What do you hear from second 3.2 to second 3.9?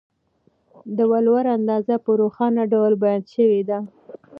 سوې ده.